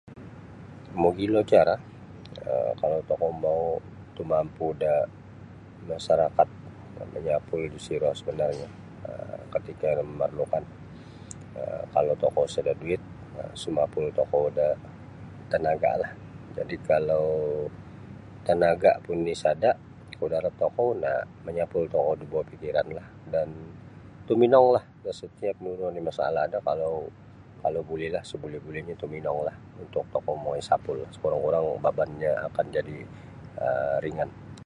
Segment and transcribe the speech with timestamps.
[1.01, 1.75] Mogilo cara
[2.49, 3.63] um kalau tokou mau
[4.15, 4.93] tumampu da
[5.89, 6.49] masarakat
[7.13, 8.67] manyapul disiro sebenarnyo
[9.07, 10.63] um ketika iro memerlukan
[11.59, 13.01] um kalau tokou sada duit
[13.35, 14.67] nah sumapul tokou da
[15.51, 16.11] tenagalah
[16.57, 17.25] jadi kalau
[18.47, 19.71] tenaga pun isada
[20.19, 21.11] kudarat tokou na
[21.45, 23.47] manyapul tokou da buah pikiranlah dan
[24.27, 26.57] tuminonglah da setiap nunu oni masalah do
[27.65, 29.53] kalau bulilah sebuli-bulinyo tuminonglah
[30.13, 32.97] tokou mongoi sapul sekurang-kurangnyo babannyo akan jadi
[33.65, 34.51] um ringan.